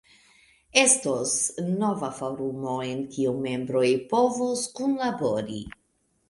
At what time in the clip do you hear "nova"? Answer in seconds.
1.83-2.09